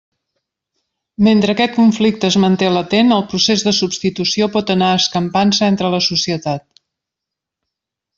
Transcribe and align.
Mentre 1.27 1.53
aquest 1.53 1.75
conflicte 1.75 2.31
es 2.33 2.37
manté 2.43 2.71
latent, 2.77 3.13
el 3.17 3.23
procés 3.33 3.65
de 3.67 3.73
substitució 3.81 4.47
pot 4.59 4.73
anar 4.75 4.89
escampant-se 5.03 5.69
entre 5.75 5.93
la 5.97 6.01
societat. 6.11 6.69